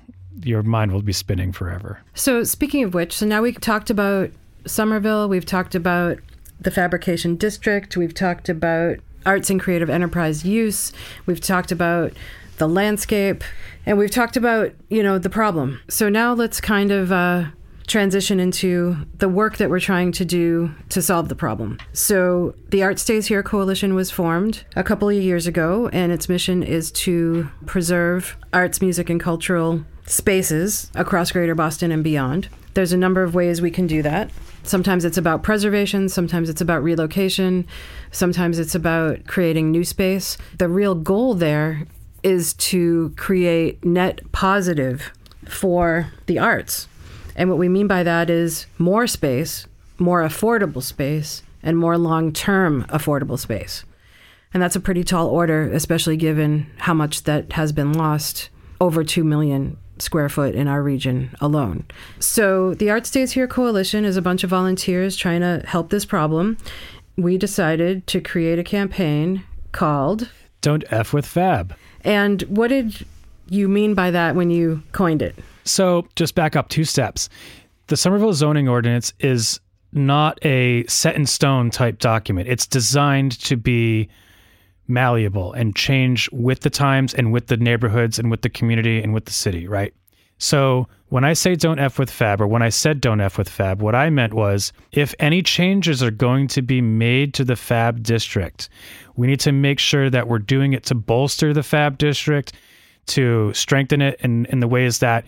[0.43, 2.01] your mind will be spinning forever.
[2.15, 4.31] So speaking of which, so now we talked about
[4.67, 6.19] Somerville, we've talked about
[6.61, 10.93] the fabrication district, we've talked about arts and creative enterprise use,
[11.27, 12.13] we've talked about
[12.59, 13.45] the landscape,
[13.87, 15.81] and we've talked about, you know, the problem.
[15.89, 17.47] So now let's kind of uh,
[17.89, 21.79] transition into the work that we're trying to do to solve the problem.
[21.93, 26.29] So, the Art Stays Here Coalition was formed a couple of years ago, and its
[26.29, 32.49] mission is to preserve arts, music, and cultural spaces across Greater Boston and beyond.
[32.75, 34.31] There's a number of ways we can do that.
[34.63, 37.67] Sometimes it's about preservation, sometimes it's about relocation,
[38.13, 40.37] sometimes it's about creating new space.
[40.59, 41.87] The real goal there
[42.23, 45.11] is to create net positive
[45.47, 46.87] for the arts.
[47.39, 52.33] And what we mean by that is more space, more affordable space, and more long
[52.33, 53.85] term affordable space.
[54.53, 59.05] And that's a pretty tall order, especially given how much that has been lost over
[59.05, 61.85] 2 million square foot in our region alone.
[62.19, 66.05] So, the Art Stays Here Coalition is a bunch of volunteers trying to help this
[66.05, 66.59] problem.
[67.17, 70.29] We decided to create a campaign called
[70.61, 71.77] Don't F with Fab.
[72.03, 73.07] And what did
[73.49, 75.37] you mean by that when you coined it?
[75.69, 77.29] So, just back up two steps.
[77.89, 79.61] The Somerville zoning ordinance is
[79.93, 82.49] not a set in stone type document.
[82.49, 84.09] It's designed to be
[84.87, 89.13] malleable and change with the times and with the neighborhoods and with the community and
[89.15, 89.95] with the city, right?
[90.39, 93.49] So when I say don't F with Fab, or when I said don't F with
[93.49, 97.57] Fab, what I meant was if any changes are going to be made to the
[97.57, 98.69] Fab district,
[99.17, 102.53] we need to make sure that we're doing it to bolster the Fab district,
[103.07, 105.25] to strengthen it in, in the ways that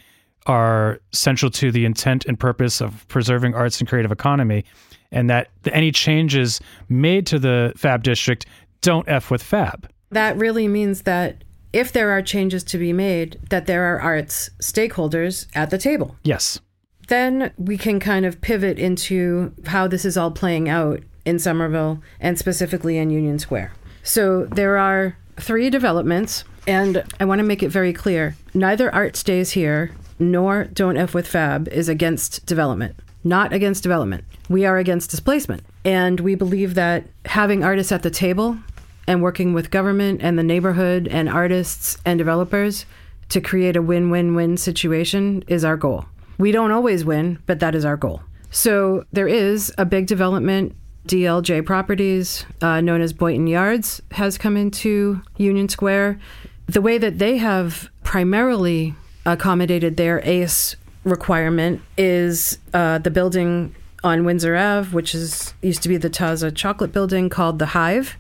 [0.47, 4.65] are central to the intent and purpose of preserving arts and creative economy,
[5.13, 8.47] and that any changes made to the Fab district
[8.81, 9.89] don't F with Fab.
[10.11, 14.51] That really means that if there are changes to be made, that there are arts
[14.61, 16.17] stakeholders at the table.
[16.25, 16.61] Yes.
[17.09, 22.03] Then we can kind of pivot into how this is all playing out in Somerville
[22.21, 23.73] and specifically in Union Square.
[24.03, 29.17] So there are three developments, and I want to make it very clear neither Art
[29.17, 32.95] Stays Here nor Don't F with Fab is against development.
[33.25, 34.25] Not against development.
[34.49, 35.63] We are against displacement.
[35.85, 38.59] And we believe that having artists at the table
[39.07, 42.87] and working with government and the neighborhood and artists and developers
[43.31, 46.07] to create a win win win situation is our goal.
[46.39, 48.23] We don't always win, but that is our goal.
[48.51, 50.75] So there is a big development.
[51.07, 56.21] DLJ Properties, uh, known as Boynton Yards, has come into Union Square.
[56.67, 58.95] The way that they have primarily
[59.27, 65.89] accommodated their ACE requirement is uh, the building on Windsor Ave, which is used to
[65.89, 68.17] be the Taza Chocolate Building, called the Hive,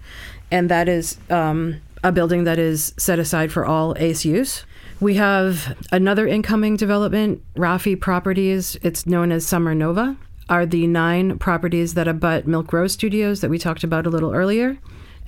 [0.50, 4.64] and that is um, a building that is set aside for all ACE use.
[5.00, 8.76] We have another incoming development, Rafi Properties.
[8.82, 10.16] It's known as Somernova.
[10.50, 14.34] Are the nine properties that abut Milk Row Studios that we talked about a little
[14.34, 14.78] earlier.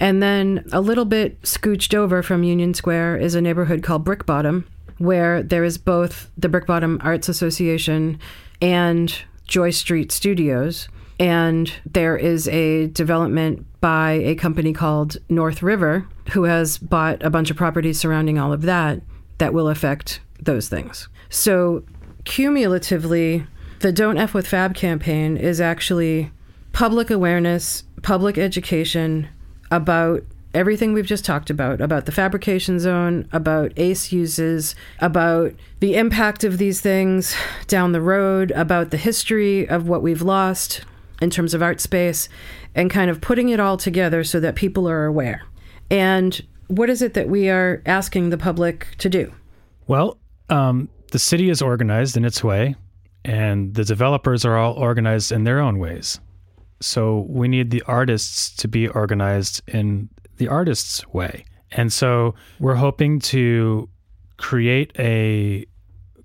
[0.00, 4.64] And then a little bit scooched over from Union Square is a neighborhood called Brickbottom,
[5.02, 8.20] where there is both the Brickbottom Arts Association
[8.60, 9.14] and
[9.46, 10.88] Joy Street Studios.
[11.18, 17.30] And there is a development by a company called North River who has bought a
[17.30, 19.02] bunch of properties surrounding all of that
[19.38, 21.08] that will affect those things.
[21.28, 21.84] So,
[22.24, 23.46] cumulatively,
[23.80, 26.30] the Don't F with Fab campaign is actually
[26.72, 29.28] public awareness, public education
[29.70, 30.22] about
[30.54, 36.44] everything we've just talked about about the fabrication zone, about ACE uses, about the impact
[36.44, 37.34] of these things
[37.66, 40.84] down the road, about the history of what we've lost
[41.20, 42.28] in terms of art space,
[42.74, 45.42] and kind of putting it all together so that people are aware.
[45.90, 49.32] And what is it that we are asking the public to do?
[49.86, 52.74] Well, um, the city is organized in its way,
[53.24, 56.18] and the developers are all organized in their own ways.
[56.80, 61.44] So we need the artists to be organized in the artist's way.
[61.70, 63.88] And so we're hoping to
[64.36, 65.64] create a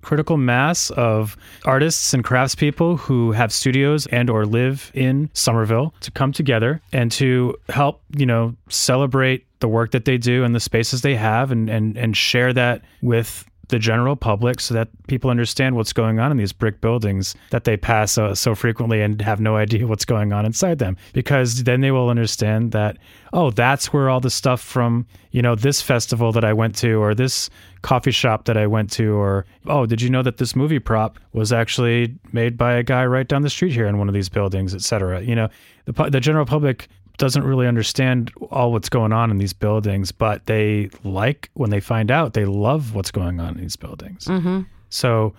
[0.01, 6.11] critical mass of artists and craftspeople who have studios and or live in Somerville to
[6.11, 10.59] come together and to help, you know, celebrate the work that they do and the
[10.59, 15.29] spaces they have and and and share that with the general public so that people
[15.29, 19.21] understand what's going on in these brick buildings that they pass so, so frequently and
[19.21, 20.95] have no idea what's going on inside them.
[21.13, 22.97] Because then they will understand that
[23.33, 26.93] oh that's where all the stuff from you know this festival that I went to
[26.93, 27.49] or this
[27.81, 31.19] coffee shop that I went to or oh did you know that this movie prop
[31.33, 34.29] was actually made by a guy right down the street here in one of these
[34.29, 35.49] buildings etc you know
[35.85, 40.45] the the general public doesn't really understand all what's going on in these buildings, but
[40.45, 44.25] they like when they find out, they love what's going on in these buildings.
[44.25, 44.61] Mm-hmm.
[44.89, 45.33] So,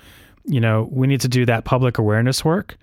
[0.44, 2.76] you know, we need to do that public awareness work,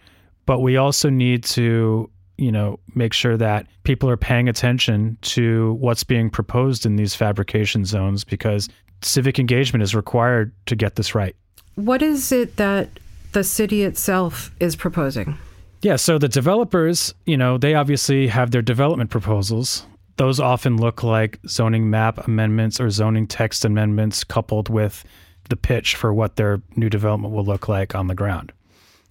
[0.45, 5.73] but we also need to, you know, make sure that people are paying attention to
[5.73, 8.69] what's being proposed in these fabrication zones because
[9.01, 11.35] civic engagement is required to get this right.
[11.75, 12.89] What is it that
[13.33, 15.37] the city itself is proposing?
[15.85, 19.85] Yeah, so the developers, you know, they obviously have their development proposals.
[20.17, 25.05] Those often look like zoning map amendments or zoning text amendments coupled with
[25.49, 28.51] the pitch for what their new development will look like on the ground.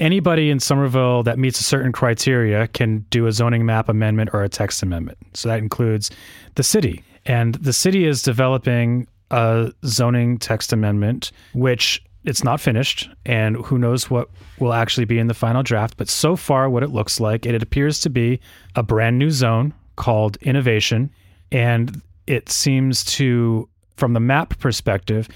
[0.00, 4.42] Anybody in Somerville that meets a certain criteria can do a zoning map amendment or
[4.42, 5.18] a text amendment.
[5.32, 6.10] So that includes
[6.56, 7.04] the city.
[7.24, 13.78] And the city is developing a zoning text amendment, which it's not finished, and who
[13.78, 15.96] knows what will actually be in the final draft.
[15.96, 18.40] But so far, what it looks like, it appears to be
[18.74, 21.10] a brand new zone called innovation,
[21.52, 25.28] and it seems to, from the map perspective,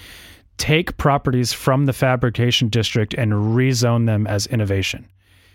[0.57, 5.07] take properties from the fabrication district and rezone them as innovation.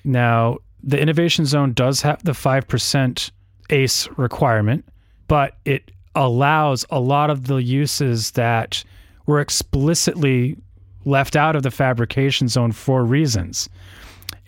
[0.04, 3.32] Now, the innovation zone does have the 5%
[3.70, 4.86] ACE requirement,
[5.28, 8.84] but it allows a lot of the uses that
[9.26, 10.58] were explicitly
[11.06, 13.70] left out of the fabrication zone for reasons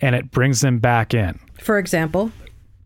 [0.00, 1.38] and it brings them back in.
[1.60, 2.30] For example?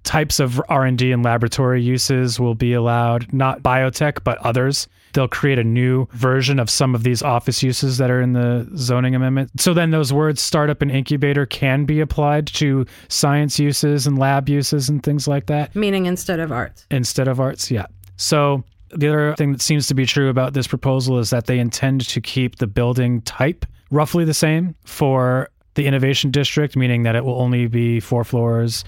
[0.03, 4.89] Types of r&d and laboratory uses will be allowed not biotech but others.
[5.13, 8.69] They'll create a new version of some of these office uses that are in the
[8.77, 9.61] zoning amendment.
[9.61, 14.49] So then those words startup and incubator can be applied to science uses and lab
[14.49, 15.75] uses and things like that.
[15.77, 16.87] Meaning instead of arts.
[16.91, 17.87] Instead of arts yeah.
[18.17, 21.59] So the other thing that seems to be true about this proposal is that they
[21.59, 27.17] intend to keep the building type roughly the same for the innovation district, meaning that
[27.17, 28.85] it will only be four floors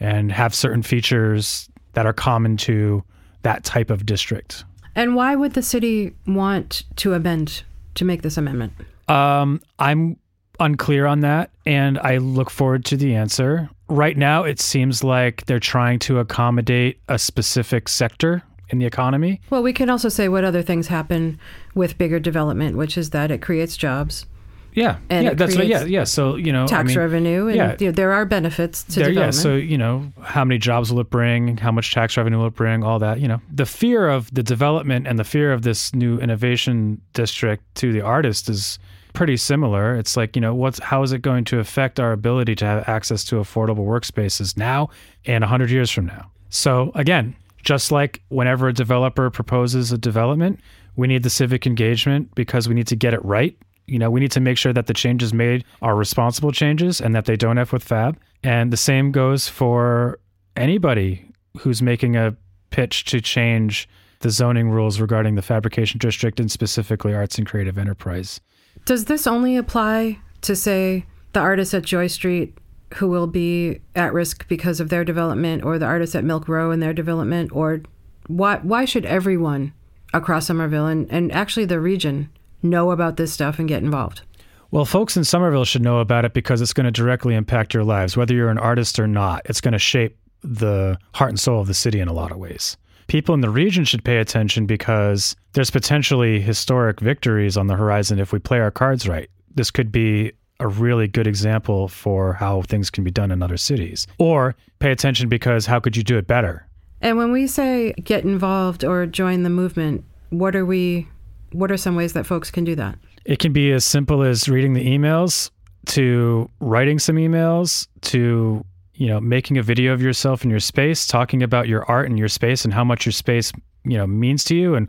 [0.00, 3.02] and have certain features that are common to
[3.42, 4.64] that type of district.
[4.94, 7.62] And why would the city want to amend
[7.94, 8.72] to make this amendment?
[9.08, 10.16] Um, I'm
[10.60, 13.68] unclear on that, and I look forward to the answer.
[13.88, 19.40] Right now, it seems like they're trying to accommodate a specific sector in the economy.
[19.50, 21.38] Well, we can also say what other things happen
[21.74, 24.26] with bigger development, which is that it creates jobs.
[24.74, 26.02] Yeah, And yeah, that's what, yeah, yeah.
[26.02, 27.76] So you know, I Tax mean, revenue, and yeah.
[27.78, 29.30] you know, there are benefits to there, yeah.
[29.30, 31.56] So you know, how many jobs will it bring?
[31.58, 32.82] How much tax revenue will it bring?
[32.82, 33.20] All that.
[33.20, 37.62] You know, the fear of the development and the fear of this new innovation district
[37.76, 38.80] to the artist is
[39.12, 39.94] pretty similar.
[39.94, 42.88] It's like you know, what's how is it going to affect our ability to have
[42.88, 44.90] access to affordable workspaces now
[45.24, 46.32] and hundred years from now?
[46.50, 50.60] So again, just like whenever a developer proposes a development,
[50.96, 53.56] we need the civic engagement because we need to get it right.
[53.86, 57.14] You know, we need to make sure that the changes made are responsible changes and
[57.14, 58.18] that they don't F with fab.
[58.42, 60.20] And the same goes for
[60.56, 61.26] anybody
[61.58, 62.36] who's making a
[62.70, 63.88] pitch to change
[64.20, 68.40] the zoning rules regarding the fabrication district and specifically arts and creative enterprise.
[68.86, 72.56] Does this only apply to, say, the artists at Joy Street
[72.94, 76.70] who will be at risk because of their development, or the artists at Milk Row
[76.70, 77.80] and their development, or
[78.26, 79.72] why, why should everyone
[80.12, 82.30] across Somerville and, and actually the region
[82.62, 84.22] know about this stuff and get involved?
[84.70, 87.84] Well, folks in Somerville should know about it because it's going to directly impact your
[87.84, 89.42] lives, whether you're an artist or not.
[89.44, 92.38] It's going to shape the heart and soul of the city in a lot of
[92.38, 92.76] ways.
[93.06, 98.18] People in the region should pay attention because there's potentially historic victories on the horizon
[98.18, 99.30] if we play our cards right.
[99.54, 100.32] This could be
[100.64, 104.06] a really good example for how things can be done in other cities.
[104.18, 106.66] Or pay attention because how could you do it better?
[107.00, 111.06] And when we say get involved or join the movement, what are we
[111.52, 112.98] what are some ways that folks can do that?
[113.26, 115.50] It can be as simple as reading the emails
[115.86, 121.06] to writing some emails to you know making a video of yourself in your space
[121.06, 123.52] talking about your art and your space and how much your space
[123.84, 124.88] you know means to you and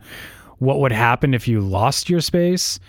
[0.58, 2.80] what would happen if you lost your space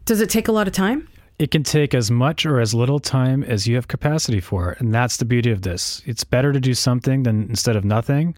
[0.04, 1.08] Does it take a lot of time?
[1.38, 4.76] It can take as much or as little time as you have capacity for.
[4.78, 6.02] And that's the beauty of this.
[6.06, 8.36] It's better to do something than instead of nothing.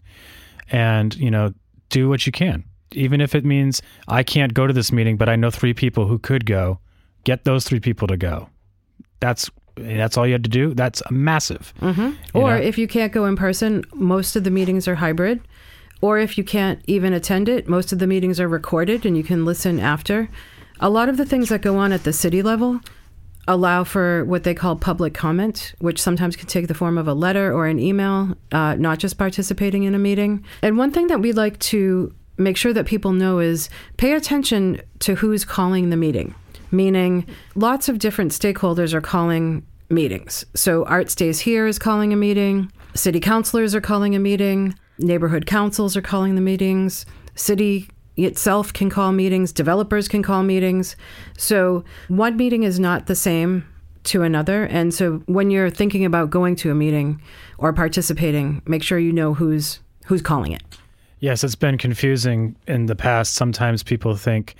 [0.73, 1.53] And, you know,
[1.89, 2.65] do what you can.
[2.91, 6.07] Even if it means I can't go to this meeting, but I know three people
[6.07, 6.79] who could go,
[7.23, 8.49] get those three people to go.
[9.19, 10.73] That's that's all you had to do.
[10.73, 11.73] That's massive.
[11.81, 12.37] Mm-hmm.
[12.37, 12.61] Or know?
[12.61, 15.41] if you can't go in person, most of the meetings are hybrid.
[16.01, 19.23] Or if you can't even attend it, most of the meetings are recorded and you
[19.23, 20.29] can listen after.
[20.79, 22.81] A lot of the things that go on at the city level
[23.47, 27.13] allow for what they call public comment, which sometimes can take the form of a
[27.13, 30.43] letter or an email, uh, not just participating in a meeting.
[30.61, 34.81] And one thing that we'd like to make sure that people know is pay attention
[34.99, 36.33] to who's calling the meeting
[36.73, 37.25] meaning
[37.55, 40.43] lots of different stakeholders are calling meetings.
[40.55, 45.45] So Art Stays Here is calling a meeting, city councilors are calling a meeting, neighborhood
[45.45, 50.95] councils are calling the meetings, city itself can call meetings, developers can call meetings.
[51.37, 53.65] So one meeting is not the same
[54.05, 54.65] to another.
[54.65, 57.21] And so when you're thinking about going to a meeting
[57.57, 60.61] or participating, make sure you know who's who's calling it.
[61.19, 63.35] Yes, it's been confusing in the past.
[63.35, 64.55] Sometimes people think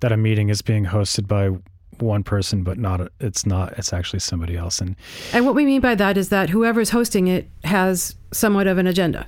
[0.00, 1.56] that a meeting is being hosted by
[2.00, 4.96] one person but not it's not it's actually somebody else and
[5.32, 8.86] and what we mean by that is that whoever's hosting it has somewhat of an
[8.86, 9.26] agenda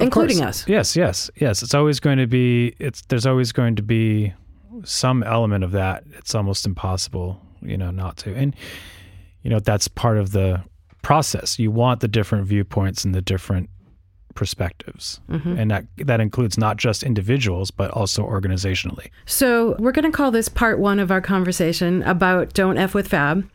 [0.00, 0.62] including course.
[0.62, 4.32] us yes yes yes it's always going to be it's there's always going to be
[4.84, 8.54] some element of that it's almost impossible you know not to and
[9.42, 10.62] you know that's part of the
[11.02, 13.68] process you want the different viewpoints and the different
[14.34, 15.20] perspectives.
[15.30, 15.58] Mm-hmm.
[15.58, 19.10] And that that includes not just individuals but also organizationally.
[19.26, 23.08] So, we're going to call this part 1 of our conversation about don't f with
[23.08, 23.48] fab.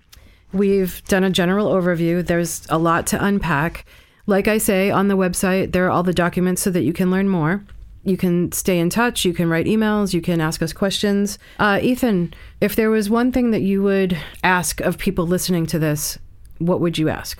[0.51, 2.25] We've done a general overview.
[2.25, 3.85] There's a lot to unpack.
[4.29, 7.09] Like I say on the website, there are all the documents so that you can
[7.09, 7.65] learn more.
[8.03, 9.25] You can stay in touch.
[9.25, 10.13] You can write emails.
[10.13, 11.39] You can ask us questions.
[11.57, 15.79] Uh, Ethan, if there was one thing that you would ask of people listening to
[15.79, 16.19] this,
[16.59, 17.39] what would you ask?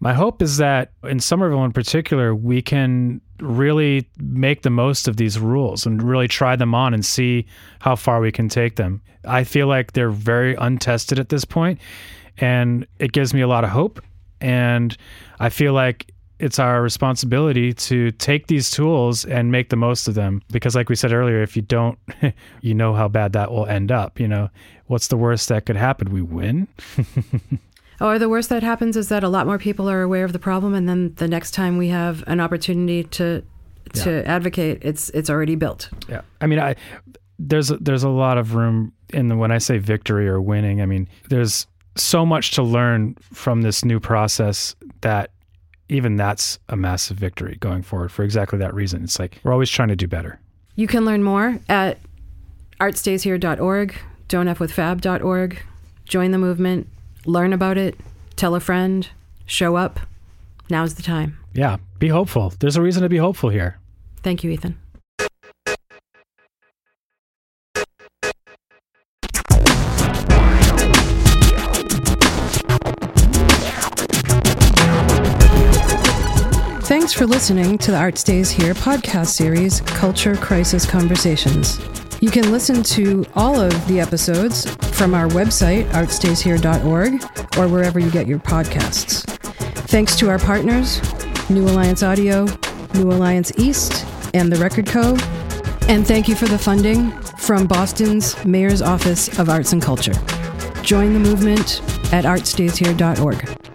[0.00, 5.18] My hope is that in Somerville in particular, we can really make the most of
[5.18, 7.44] these rules and really try them on and see
[7.80, 9.02] how far we can take them.
[9.26, 11.78] I feel like they're very untested at this point,
[12.38, 14.00] and it gives me a lot of hope.
[14.40, 14.96] And
[15.40, 20.14] I feel like it's our responsibility to take these tools and make the most of
[20.14, 21.98] them because like we said earlier if you don't
[22.60, 24.50] you know how bad that will end up you know
[24.86, 26.68] what's the worst that could happen we win
[28.00, 30.32] oh, Or the worst that happens is that a lot more people are aware of
[30.32, 33.42] the problem, and then the next time we have an opportunity to
[33.94, 34.34] to yeah.
[34.34, 35.88] advocate, it's it's already built.
[36.08, 36.76] Yeah, I mean, I
[37.38, 40.82] there's there's a lot of room in the when I say victory or winning.
[40.82, 41.66] I mean, there's
[41.96, 45.30] so much to learn from this new process that
[45.88, 49.04] even that's a massive victory going forward for exactly that reason.
[49.04, 50.40] It's like we're always trying to do better.
[50.74, 51.98] You can learn more at
[52.80, 53.94] artstayshere.org,
[54.28, 55.62] don'tfwithfab.org.
[56.04, 56.88] Join the movement
[57.26, 57.98] learn about it,
[58.36, 59.08] tell a friend,
[59.44, 60.00] show up.
[60.70, 61.38] Now's the time.
[61.52, 62.52] Yeah, be hopeful.
[62.58, 63.78] There's a reason to be hopeful here.
[64.22, 64.78] Thank you, Ethan.
[77.16, 81.80] For listening to the Art Stays Here podcast series, Culture Crisis Conversations.
[82.20, 88.10] You can listen to all of the episodes from our website, artstayshere.org, or wherever you
[88.10, 89.24] get your podcasts.
[89.88, 91.00] Thanks to our partners,
[91.48, 92.44] New Alliance Audio,
[92.92, 94.04] New Alliance East,
[94.34, 95.16] and the Record Co.
[95.88, 100.14] And thank you for the funding from Boston's Mayor's Office of Arts and Culture.
[100.82, 101.80] Join the movement
[102.12, 103.65] at artstayshere.org.